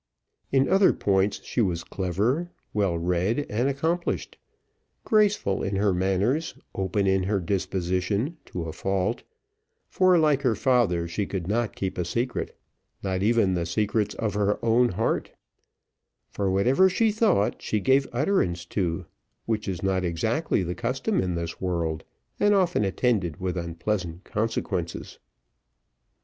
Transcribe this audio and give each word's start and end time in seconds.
In 0.51 0.67
other 0.67 0.93
points 0.93 1.43
she 1.43 1.61
was 1.61 1.83
clever, 1.83 2.49
well 2.73 2.97
read, 2.97 3.45
and 3.51 3.69
accomplished; 3.69 4.39
graceful 5.03 5.61
in 5.61 5.75
her 5.75 5.93
manners, 5.93 6.55
open 6.73 7.05
in 7.05 7.21
her 7.25 7.39
disposition, 7.39 8.37
to 8.45 8.63
a 8.63 8.73
fault; 8.73 9.21
for, 9.91 10.17
like 10.17 10.41
her 10.41 10.55
father, 10.55 11.07
she 11.07 11.27
could 11.27 11.45
not 11.47 11.75
keep 11.75 11.99
a 11.99 12.03
secret, 12.03 12.57
not 13.03 13.21
even 13.21 13.53
the 13.53 13.67
secrets 13.67 14.15
of 14.15 14.33
her 14.33 14.57
own 14.65 14.89
heart; 14.89 15.33
for 16.31 16.49
whatever 16.49 16.89
she 16.89 17.11
thought 17.11 17.61
she 17.61 17.79
gave 17.79 18.07
utterance 18.11 18.65
to, 18.65 19.05
which 19.45 19.67
is 19.67 19.83
not 19.83 20.03
exactly 20.03 20.63
the 20.63 20.73
custom 20.73 21.21
in 21.21 21.35
this 21.35 21.61
world, 21.61 22.03
and 22.39 22.55
often 22.55 22.83
attended 22.83 23.39
with 23.39 23.55
unpleasant 23.55 24.23
consequences. 24.23 25.19